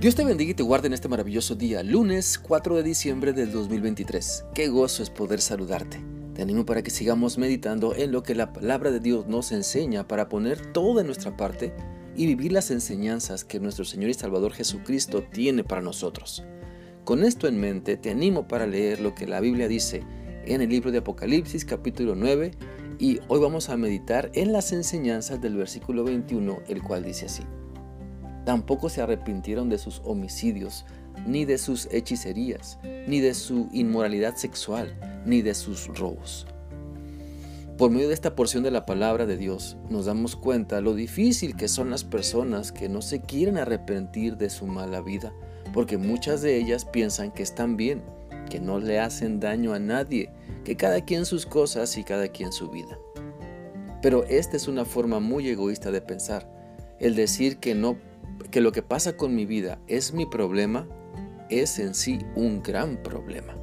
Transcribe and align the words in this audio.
Dios 0.00 0.14
te 0.14 0.24
bendiga 0.24 0.52
y 0.52 0.54
te 0.54 0.62
guarde 0.62 0.86
en 0.86 0.94
este 0.94 1.08
maravilloso 1.08 1.56
día, 1.56 1.82
lunes 1.82 2.38
4 2.38 2.74
de 2.76 2.82
diciembre 2.82 3.34
del 3.34 3.52
2023. 3.52 4.46
Qué 4.54 4.68
gozo 4.68 5.02
es 5.02 5.10
poder 5.10 5.42
saludarte. 5.42 6.00
Te 6.32 6.40
animo 6.40 6.64
para 6.64 6.80
que 6.80 6.88
sigamos 6.88 7.36
meditando 7.36 7.94
en 7.94 8.10
lo 8.10 8.22
que 8.22 8.34
la 8.34 8.54
palabra 8.54 8.90
de 8.90 9.00
Dios 9.00 9.26
nos 9.26 9.52
enseña 9.52 10.08
para 10.08 10.30
poner 10.30 10.72
todo 10.72 10.96
de 10.96 11.04
nuestra 11.04 11.36
parte 11.36 11.74
y 12.16 12.24
vivir 12.24 12.50
las 12.50 12.70
enseñanzas 12.70 13.44
que 13.44 13.60
nuestro 13.60 13.84
Señor 13.84 14.08
y 14.08 14.14
Salvador 14.14 14.54
Jesucristo 14.54 15.22
tiene 15.22 15.64
para 15.64 15.82
nosotros. 15.82 16.44
Con 17.04 17.22
esto 17.22 17.46
en 17.46 17.60
mente, 17.60 17.98
te 17.98 18.10
animo 18.10 18.48
para 18.48 18.66
leer 18.66 19.02
lo 19.02 19.14
que 19.14 19.26
la 19.26 19.40
Biblia 19.40 19.68
dice 19.68 20.02
en 20.46 20.62
el 20.62 20.70
libro 20.70 20.92
de 20.92 20.98
Apocalipsis 21.00 21.66
capítulo 21.66 22.14
9 22.14 22.52
y 22.98 23.20
hoy 23.28 23.38
vamos 23.38 23.68
a 23.68 23.76
meditar 23.76 24.30
en 24.32 24.54
las 24.54 24.72
enseñanzas 24.72 25.42
del 25.42 25.56
versículo 25.56 26.04
21, 26.04 26.60
el 26.68 26.82
cual 26.82 27.04
dice 27.04 27.26
así. 27.26 27.42
Tampoco 28.44 28.88
se 28.88 29.02
arrepintieron 29.02 29.68
de 29.68 29.78
sus 29.78 30.00
homicidios, 30.04 30.84
ni 31.26 31.44
de 31.44 31.58
sus 31.58 31.88
hechicerías, 31.92 32.78
ni 33.06 33.20
de 33.20 33.34
su 33.34 33.68
inmoralidad 33.72 34.36
sexual, 34.36 34.94
ni 35.24 35.42
de 35.42 35.54
sus 35.54 35.86
robos. 35.88 36.46
Por 37.80 37.90
medio 37.90 38.08
de 38.08 38.14
esta 38.14 38.36
porción 38.36 38.62
de 38.62 38.70
la 38.70 38.84
palabra 38.84 39.24
de 39.24 39.38
Dios 39.38 39.78
nos 39.88 40.04
damos 40.04 40.36
cuenta 40.36 40.82
lo 40.82 40.94
difícil 40.94 41.56
que 41.56 41.66
son 41.66 41.88
las 41.88 42.04
personas 42.04 42.72
que 42.72 42.90
no 42.90 43.00
se 43.00 43.22
quieren 43.22 43.56
arrepentir 43.56 44.36
de 44.36 44.50
su 44.50 44.66
mala 44.66 45.00
vida, 45.00 45.32
porque 45.72 45.96
muchas 45.96 46.42
de 46.42 46.58
ellas 46.58 46.84
piensan 46.84 47.30
que 47.30 47.42
están 47.42 47.78
bien, 47.78 48.02
que 48.50 48.60
no 48.60 48.80
le 48.80 49.00
hacen 49.00 49.40
daño 49.40 49.72
a 49.72 49.78
nadie, 49.78 50.30
que 50.62 50.76
cada 50.76 51.06
quien 51.06 51.24
sus 51.24 51.46
cosas 51.46 51.96
y 51.96 52.04
cada 52.04 52.28
quien 52.28 52.52
su 52.52 52.68
vida. 52.68 52.98
Pero 54.02 54.24
esta 54.24 54.58
es 54.58 54.68
una 54.68 54.84
forma 54.84 55.18
muy 55.20 55.48
egoísta 55.48 55.90
de 55.90 56.02
pensar, 56.02 56.50
el 56.98 57.14
decir 57.14 57.58
que 57.58 57.74
no 57.74 57.96
que 58.50 58.60
lo 58.60 58.72
que 58.72 58.82
pasa 58.82 59.16
con 59.16 59.34
mi 59.34 59.46
vida 59.46 59.78
es 59.86 60.12
mi 60.12 60.26
problema, 60.26 60.86
es 61.48 61.78
en 61.78 61.94
sí 61.94 62.18
un 62.34 62.62
gran 62.62 63.02
problema. 63.02 63.56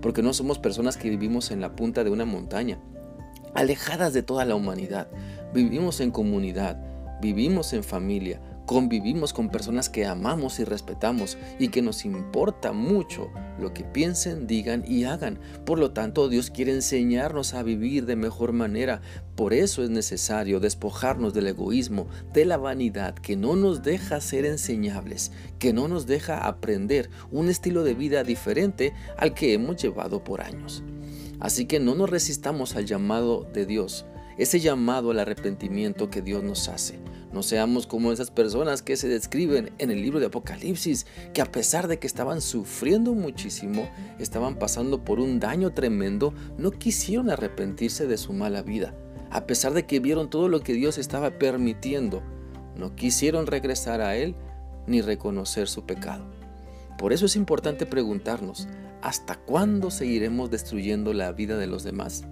Porque 0.00 0.22
no 0.22 0.32
somos 0.32 0.58
personas 0.58 0.96
que 0.96 1.10
vivimos 1.10 1.50
en 1.50 1.60
la 1.60 1.74
punta 1.74 2.04
de 2.04 2.10
una 2.10 2.24
montaña, 2.24 2.78
alejadas 3.54 4.12
de 4.12 4.22
toda 4.22 4.44
la 4.44 4.54
humanidad. 4.54 5.08
Vivimos 5.52 6.00
en 6.00 6.10
comunidad, 6.10 6.78
vivimos 7.20 7.72
en 7.72 7.82
familia, 7.82 8.40
convivimos 8.66 9.32
con 9.32 9.48
personas 9.48 9.88
que 9.88 10.04
amamos 10.04 10.58
y 10.58 10.64
respetamos 10.64 11.38
y 11.58 11.68
que 11.68 11.82
nos 11.82 12.04
importa 12.04 12.72
mucho 12.72 13.30
lo 13.58 13.72
que 13.72 13.84
piensen, 13.84 14.46
digan 14.46 14.84
y 14.86 15.04
hagan. 15.04 15.38
Por 15.64 15.78
lo 15.78 15.92
tanto, 15.92 16.28
Dios 16.28 16.50
quiere 16.50 16.72
enseñarnos 16.72 17.54
a 17.54 17.62
vivir 17.62 18.04
de 18.04 18.16
mejor 18.16 18.52
manera. 18.52 19.00
Por 19.36 19.54
eso 19.54 19.82
es 19.82 19.90
necesario 19.90 20.60
despojarnos 20.60 21.32
del 21.32 21.46
egoísmo, 21.46 22.08
de 22.34 22.44
la 22.44 22.56
vanidad 22.56 23.14
que 23.14 23.36
no 23.36 23.54
nos 23.56 23.82
deja 23.82 24.20
ser 24.20 24.44
enseñables, 24.44 25.30
que 25.58 25.72
no 25.72 25.88
nos 25.88 26.06
deja 26.06 26.46
aprender 26.46 27.08
un 27.30 27.48
estilo 27.48 27.84
de 27.84 27.94
vida 27.94 28.24
diferente 28.24 28.92
al 29.16 29.32
que 29.32 29.54
hemos 29.54 29.76
llevado 29.76 30.24
por 30.24 30.40
años. 30.40 30.82
Así 31.38 31.66
que 31.66 31.78
no 31.78 31.94
nos 31.94 32.10
resistamos 32.10 32.76
al 32.76 32.86
llamado 32.86 33.46
de 33.52 33.64
Dios, 33.64 34.06
ese 34.38 34.58
llamado 34.58 35.12
al 35.12 35.20
arrepentimiento 35.20 36.10
que 36.10 36.22
Dios 36.22 36.42
nos 36.42 36.68
hace. 36.68 36.98
No 37.32 37.42
seamos 37.42 37.86
como 37.86 38.12
esas 38.12 38.30
personas 38.30 38.82
que 38.82 38.96
se 38.96 39.08
describen 39.08 39.72
en 39.78 39.90
el 39.90 40.00
libro 40.00 40.20
de 40.20 40.26
Apocalipsis, 40.26 41.06
que 41.34 41.42
a 41.42 41.50
pesar 41.50 41.88
de 41.88 41.98
que 41.98 42.06
estaban 42.06 42.40
sufriendo 42.40 43.14
muchísimo, 43.14 43.88
estaban 44.18 44.56
pasando 44.58 45.04
por 45.04 45.20
un 45.20 45.40
daño 45.40 45.72
tremendo, 45.72 46.32
no 46.56 46.70
quisieron 46.70 47.30
arrepentirse 47.30 48.06
de 48.06 48.16
su 48.16 48.32
mala 48.32 48.62
vida. 48.62 48.94
A 49.30 49.46
pesar 49.46 49.74
de 49.74 49.86
que 49.86 50.00
vieron 50.00 50.30
todo 50.30 50.48
lo 50.48 50.60
que 50.60 50.72
Dios 50.72 50.98
estaba 50.98 51.32
permitiendo, 51.32 52.22
no 52.76 52.94
quisieron 52.94 53.46
regresar 53.46 54.00
a 54.00 54.16
Él 54.16 54.34
ni 54.86 55.00
reconocer 55.00 55.68
su 55.68 55.84
pecado. 55.84 56.24
Por 56.96 57.12
eso 57.12 57.26
es 57.26 57.36
importante 57.36 57.86
preguntarnos, 57.86 58.68
¿hasta 59.02 59.34
cuándo 59.34 59.90
seguiremos 59.90 60.50
destruyendo 60.50 61.12
la 61.12 61.32
vida 61.32 61.58
de 61.58 61.66
los 61.66 61.82
demás? 61.82 62.24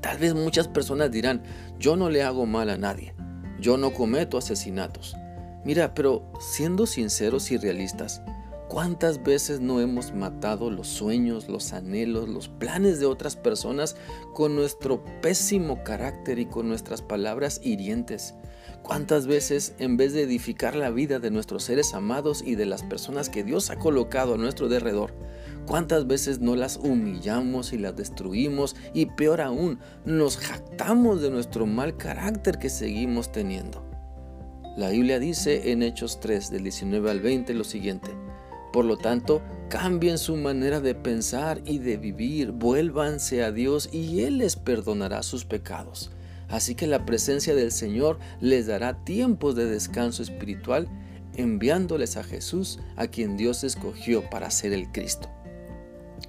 Tal 0.00 0.18
vez 0.18 0.34
muchas 0.34 0.68
personas 0.68 1.10
dirán, 1.10 1.42
yo 1.78 1.96
no 1.96 2.10
le 2.10 2.22
hago 2.22 2.46
mal 2.46 2.70
a 2.70 2.76
nadie. 2.76 3.14
Yo 3.62 3.76
no 3.76 3.92
cometo 3.92 4.38
asesinatos. 4.38 5.16
Mira, 5.64 5.94
pero 5.94 6.24
siendo 6.40 6.84
sinceros 6.84 7.52
y 7.52 7.58
realistas, 7.58 8.20
¿cuántas 8.68 9.22
veces 9.22 9.60
no 9.60 9.80
hemos 9.80 10.12
matado 10.12 10.68
los 10.68 10.88
sueños, 10.88 11.48
los 11.48 11.72
anhelos, 11.72 12.28
los 12.28 12.48
planes 12.48 12.98
de 12.98 13.06
otras 13.06 13.36
personas 13.36 13.94
con 14.34 14.56
nuestro 14.56 15.04
pésimo 15.20 15.84
carácter 15.84 16.40
y 16.40 16.46
con 16.46 16.66
nuestras 16.66 17.02
palabras 17.02 17.60
hirientes? 17.62 18.34
¿Cuántas 18.82 19.28
veces 19.28 19.76
en 19.78 19.96
vez 19.96 20.12
de 20.12 20.22
edificar 20.22 20.74
la 20.74 20.90
vida 20.90 21.20
de 21.20 21.30
nuestros 21.30 21.62
seres 21.62 21.94
amados 21.94 22.42
y 22.44 22.56
de 22.56 22.66
las 22.66 22.82
personas 22.82 23.28
que 23.28 23.44
Dios 23.44 23.70
ha 23.70 23.76
colocado 23.76 24.34
a 24.34 24.38
nuestro 24.38 24.68
derredor, 24.68 25.14
¿Cuántas 25.66 26.06
veces 26.06 26.40
no 26.40 26.56
las 26.56 26.76
humillamos 26.76 27.72
y 27.72 27.78
las 27.78 27.96
destruimos 27.96 28.74
y 28.92 29.06
peor 29.06 29.40
aún, 29.40 29.78
nos 30.04 30.36
jactamos 30.36 31.22
de 31.22 31.30
nuestro 31.30 31.66
mal 31.66 31.96
carácter 31.96 32.58
que 32.58 32.68
seguimos 32.68 33.30
teniendo? 33.30 33.84
La 34.76 34.88
Biblia 34.88 35.18
dice 35.18 35.70
en 35.70 35.82
Hechos 35.82 36.18
3 36.20 36.50
del 36.50 36.64
19 36.64 37.10
al 37.10 37.20
20 37.20 37.54
lo 37.54 37.62
siguiente. 37.62 38.10
Por 38.72 38.86
lo 38.86 38.96
tanto, 38.96 39.42
cambien 39.68 40.18
su 40.18 40.36
manera 40.36 40.80
de 40.80 40.94
pensar 40.94 41.60
y 41.64 41.78
de 41.78 41.96
vivir, 41.96 42.52
vuélvanse 42.52 43.44
a 43.44 43.52
Dios 43.52 43.88
y 43.92 44.22
Él 44.22 44.38
les 44.38 44.56
perdonará 44.56 45.22
sus 45.22 45.44
pecados. 45.44 46.10
Así 46.48 46.74
que 46.74 46.86
la 46.86 47.06
presencia 47.06 47.54
del 47.54 47.70
Señor 47.70 48.18
les 48.40 48.66
dará 48.66 49.04
tiempos 49.04 49.54
de 49.54 49.66
descanso 49.66 50.22
espiritual, 50.22 50.88
enviándoles 51.36 52.16
a 52.16 52.24
Jesús, 52.24 52.80
a 52.96 53.06
quien 53.06 53.36
Dios 53.36 53.64
escogió 53.64 54.28
para 54.28 54.50
ser 54.50 54.72
el 54.72 54.90
Cristo. 54.90 55.30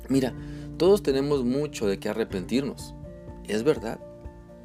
Mira, 0.10 0.34
todos 0.78 1.04
tenemos 1.04 1.44
mucho 1.44 1.88
de 1.88 2.00
qué 2.00 2.10
arrepentirnos. 2.10 2.94
Es 3.48 3.64
verdad. 3.64 4.00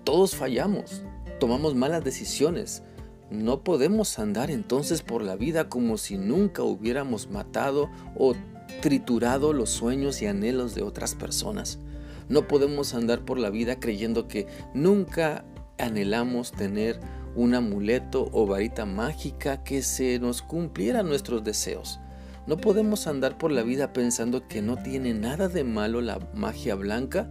Todos 0.04 0.34
fallamos, 0.34 1.02
tomamos 1.38 1.74
malas 1.74 2.02
decisiones. 2.04 2.82
No 3.30 3.62
podemos 3.62 4.18
andar 4.18 4.50
entonces 4.50 5.02
por 5.02 5.22
la 5.22 5.36
vida 5.36 5.68
como 5.68 5.98
si 5.98 6.16
nunca 6.16 6.62
hubiéramos 6.62 7.28
matado 7.28 7.90
o 8.16 8.34
triturado 8.80 9.52
los 9.52 9.70
sueños 9.70 10.22
y 10.22 10.26
anhelos 10.26 10.74
de 10.74 10.82
otras 10.82 11.14
personas. 11.14 11.78
No 12.28 12.48
podemos 12.48 12.94
andar 12.94 13.24
por 13.24 13.38
la 13.38 13.50
vida 13.50 13.80
creyendo 13.80 14.28
que 14.28 14.46
nunca 14.74 15.44
anhelamos 15.78 16.52
tener 16.52 17.00
un 17.34 17.54
amuleto 17.54 18.28
o 18.32 18.46
varita 18.46 18.84
mágica 18.84 19.62
que 19.62 19.82
se 19.82 20.18
nos 20.18 20.42
cumpliera 20.42 21.02
nuestros 21.02 21.44
deseos. 21.44 22.00
No 22.48 22.56
podemos 22.56 23.06
andar 23.06 23.36
por 23.36 23.52
la 23.52 23.62
vida 23.62 23.92
pensando 23.92 24.48
que 24.48 24.62
no 24.62 24.78
tiene 24.78 25.12
nada 25.12 25.48
de 25.48 25.64
malo 25.64 26.00
la 26.00 26.18
magia 26.32 26.74
blanca, 26.76 27.30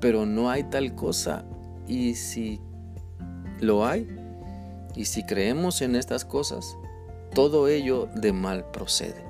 pero 0.00 0.24
no 0.24 0.48
hay 0.48 0.64
tal 0.64 0.94
cosa. 0.94 1.44
Y 1.86 2.14
si 2.14 2.58
lo 3.60 3.84
hay, 3.84 4.08
y 4.96 5.04
si 5.04 5.26
creemos 5.26 5.82
en 5.82 5.94
estas 5.94 6.24
cosas, 6.24 6.78
todo 7.34 7.68
ello 7.68 8.08
de 8.16 8.32
mal 8.32 8.64
procede. 8.70 9.22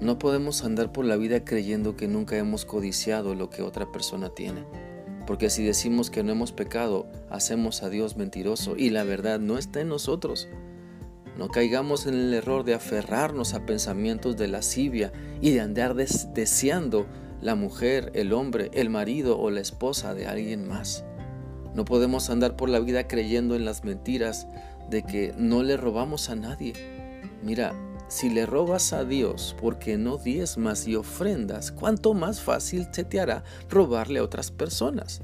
No 0.00 0.20
podemos 0.20 0.62
andar 0.62 0.92
por 0.92 1.04
la 1.04 1.16
vida 1.16 1.44
creyendo 1.44 1.96
que 1.96 2.06
nunca 2.06 2.36
hemos 2.36 2.64
codiciado 2.64 3.34
lo 3.34 3.50
que 3.50 3.62
otra 3.62 3.90
persona 3.90 4.28
tiene. 4.28 4.64
Porque 5.26 5.50
si 5.50 5.64
decimos 5.64 6.10
que 6.10 6.22
no 6.22 6.30
hemos 6.30 6.52
pecado, 6.52 7.08
hacemos 7.28 7.82
a 7.82 7.88
Dios 7.88 8.16
mentiroso 8.16 8.76
y 8.76 8.90
la 8.90 9.02
verdad 9.02 9.40
no 9.40 9.58
está 9.58 9.80
en 9.80 9.88
nosotros. 9.88 10.48
No 11.36 11.48
caigamos 11.48 12.06
en 12.06 12.14
el 12.14 12.34
error 12.34 12.64
de 12.64 12.74
aferrarnos 12.74 13.52
a 13.52 13.66
pensamientos 13.66 14.36
de 14.36 14.48
lascivia 14.48 15.12
y 15.40 15.50
de 15.50 15.60
andar 15.60 15.94
deseando 15.94 17.06
la 17.42 17.54
mujer, 17.54 18.10
el 18.14 18.32
hombre, 18.32 18.70
el 18.72 18.88
marido 18.88 19.38
o 19.38 19.50
la 19.50 19.60
esposa 19.60 20.14
de 20.14 20.26
alguien 20.26 20.66
más. 20.66 21.04
No 21.74 21.84
podemos 21.84 22.30
andar 22.30 22.56
por 22.56 22.70
la 22.70 22.80
vida 22.80 23.06
creyendo 23.06 23.54
en 23.54 23.66
las 23.66 23.84
mentiras 23.84 24.46
de 24.88 25.02
que 25.02 25.34
no 25.36 25.62
le 25.62 25.76
robamos 25.76 26.30
a 26.30 26.36
nadie. 26.36 26.72
Mira, 27.42 27.74
si 28.08 28.30
le 28.30 28.46
robas 28.46 28.94
a 28.94 29.04
Dios 29.04 29.54
porque 29.60 29.98
no 29.98 30.16
diezmas 30.16 30.88
y 30.88 30.96
ofrendas, 30.96 31.70
¿cuánto 31.70 32.14
más 32.14 32.40
fácil 32.40 32.88
se 32.92 33.04
te 33.04 33.20
hará 33.20 33.44
robarle 33.68 34.20
a 34.20 34.22
otras 34.22 34.50
personas? 34.50 35.20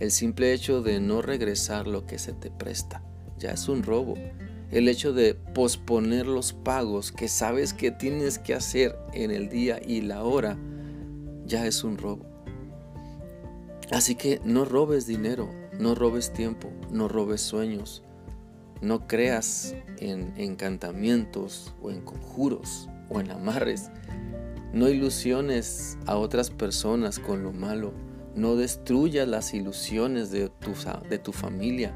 El 0.00 0.10
simple 0.10 0.52
hecho 0.52 0.82
de 0.82 1.00
no 1.00 1.22
regresar 1.22 1.86
lo 1.86 2.04
que 2.04 2.18
se 2.18 2.34
te 2.34 2.50
presta 2.50 3.02
ya 3.38 3.50
es 3.50 3.68
un 3.68 3.82
robo 3.82 4.14
el 4.70 4.88
hecho 4.88 5.12
de 5.12 5.34
posponer 5.34 6.26
los 6.26 6.52
pagos 6.52 7.12
que 7.12 7.28
sabes 7.28 7.72
que 7.72 7.90
tienes 7.90 8.38
que 8.38 8.54
hacer 8.54 8.96
en 9.12 9.30
el 9.30 9.48
día 9.48 9.80
y 9.84 10.00
la 10.00 10.24
hora, 10.24 10.58
ya 11.44 11.66
es 11.66 11.84
un 11.84 11.98
robo. 11.98 12.26
Así 13.92 14.16
que 14.16 14.40
no 14.44 14.64
robes 14.64 15.06
dinero, 15.06 15.48
no 15.78 15.94
robes 15.94 16.32
tiempo, 16.32 16.72
no 16.90 17.06
robes 17.06 17.40
sueños, 17.40 18.02
no 18.80 19.06
creas 19.06 19.74
en 19.98 20.34
encantamientos 20.36 21.72
o 21.80 21.90
en 21.90 22.00
conjuros 22.02 22.88
o 23.08 23.20
en 23.20 23.30
amarres. 23.30 23.90
No 24.72 24.88
ilusiones 24.88 25.96
a 26.06 26.16
otras 26.16 26.50
personas 26.50 27.18
con 27.18 27.42
lo 27.42 27.52
malo. 27.52 27.94
No 28.34 28.56
destruyas 28.56 29.26
las 29.26 29.54
ilusiones 29.54 30.30
de 30.30 30.50
tu, 30.50 30.72
de 31.08 31.18
tu 31.18 31.32
familia. 31.32 31.94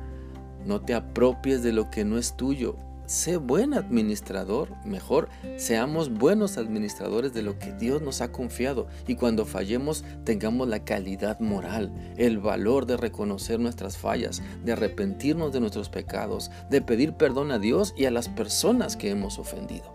No 0.65 0.81
te 0.81 0.95
apropies 0.95 1.63
de 1.63 1.73
lo 1.73 1.91
que 1.91 2.05
no 2.05 2.19
es 2.19 2.37
tuyo. 2.37 2.77
sé 3.07 3.39
buen 3.39 3.75
administrador, 3.75 4.73
mejor 4.85 5.29
seamos 5.57 6.11
buenos 6.11 6.59
administradores 6.59 7.35
de 7.35 7.43
lo 7.43 7.59
que 7.59 7.73
Dios 7.73 8.01
nos 8.03 8.21
ha 8.21 8.31
confiado 8.31 8.87
y 9.09 9.17
cuando 9.17 9.47
fallemos 9.47 10.05
tengamos 10.25 10.69
la 10.69 10.85
calidad 10.85 11.41
moral, 11.41 11.93
el 12.17 12.39
valor 12.39 12.87
de 12.87 12.97
reconocer 12.97 13.59
nuestras 13.59 13.99
fallas, 13.99 14.43
de 14.65 14.73
arrepentirnos 14.73 15.53
de 15.53 15.59
nuestros 15.59 15.89
pecados, 15.89 16.53
de 16.71 16.83
pedir 16.83 17.15
perdón 17.15 17.51
a 17.51 17.59
Dios 17.59 17.95
y 17.97 18.05
a 18.05 18.13
las 18.13 18.29
personas 18.29 18.97
que 18.97 19.11
hemos 19.11 19.41
ofendido. 19.41 19.93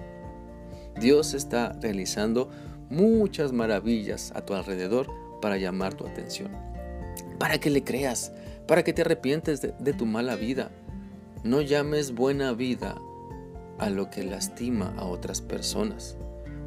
Dios 1.00 1.34
está 1.34 1.74
realizando 1.82 2.50
muchas 2.90 3.52
maravillas 3.52 4.32
a 4.36 4.46
tu 4.46 4.54
alrededor 4.54 5.08
para 5.42 5.58
llamar 5.58 5.94
tu 5.94 6.06
atención, 6.06 6.52
para 7.38 7.60
que 7.60 7.70
le 7.70 7.84
creas, 7.84 8.32
para 8.68 8.84
que 8.84 8.94
te 8.94 9.02
arrepientes 9.02 9.62
de, 9.62 9.94
tu 9.94 10.06
mala 10.06 10.36
vida. 10.36 10.72
No 11.44 11.62
llames 11.62 12.14
buena 12.14 12.54
vida 12.54 12.96
a 13.78 13.90
lo 13.90 14.10
que 14.10 14.24
lastima 14.24 14.94
a 14.98 15.06
otras 15.06 15.42
personas. 15.42 16.18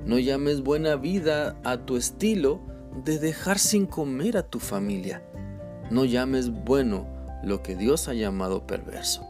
No 0.04 0.18
llames 0.18 0.62
buena 0.62 0.96
vida 0.96 1.56
a 1.64 1.78
tu 1.78 1.96
estilo 1.96 2.60
de 3.04 3.18
dejar 3.18 3.58
sin 3.58 3.86
comer 3.86 4.36
a 4.36 4.44
tu 4.44 4.60
familia. 4.60 5.22
No 5.90 6.04
llames 6.04 6.50
bueno 6.50 7.06
lo 7.42 7.62
que 7.62 7.76
Dios 7.76 8.08
ha 8.08 8.14
llamado 8.14 8.66
perverso. 8.66 9.26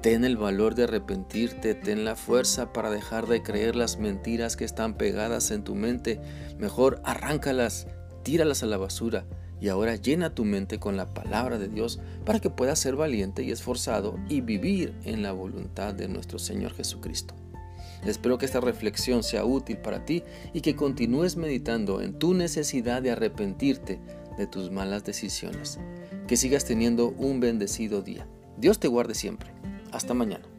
Ten 0.00 0.24
el 0.24 0.36
valor 0.36 0.74
de 0.74 0.84
arrepentirte, 0.84 1.74
ten 1.74 2.04
la 2.04 2.16
fuerza 2.16 2.72
para 2.72 2.90
dejar 2.90 3.28
de 3.28 3.42
creer 3.42 3.76
las 3.76 3.98
mentiras 3.98 4.56
que 4.56 4.64
están 4.64 4.94
pegadas 4.94 5.50
en 5.52 5.62
tu 5.62 5.76
mente. 5.76 6.20
Mejor 6.58 7.00
arráncalas, 7.04 7.86
tíralas 8.24 8.62
a 8.62 8.66
la 8.66 8.78
basura 8.78 9.26
y 9.62 9.68
ahora 9.68 9.94
llena 9.94 10.34
tu 10.34 10.44
mente 10.44 10.80
con 10.80 10.96
la 10.96 11.14
palabra 11.14 11.56
de 11.56 11.68
Dios 11.68 12.00
para 12.26 12.40
que 12.40 12.50
puedas 12.50 12.80
ser 12.80 12.96
valiente 12.96 13.44
y 13.44 13.52
esforzado 13.52 14.18
y 14.28 14.40
vivir 14.40 14.92
en 15.04 15.22
la 15.22 15.30
voluntad 15.30 15.94
de 15.94 16.08
nuestro 16.08 16.40
Señor 16.40 16.74
Jesucristo. 16.74 17.34
Espero 18.04 18.38
que 18.38 18.46
esta 18.46 18.60
reflexión 18.60 19.22
sea 19.22 19.44
útil 19.44 19.78
para 19.78 20.04
ti 20.04 20.24
y 20.52 20.62
que 20.62 20.74
continúes 20.74 21.36
meditando 21.36 22.02
en 22.02 22.18
tu 22.18 22.34
necesidad 22.34 23.02
de 23.02 23.12
arrepentirte 23.12 24.00
de 24.36 24.48
tus 24.48 24.72
malas 24.72 25.04
decisiones. 25.04 25.78
Que 26.26 26.36
sigas 26.36 26.64
teniendo 26.64 27.10
un 27.10 27.38
bendecido 27.38 28.02
día. 28.02 28.26
Dios 28.56 28.80
te 28.80 28.88
guarde 28.88 29.14
siempre. 29.14 29.52
Hasta 29.92 30.12
mañana. 30.12 30.51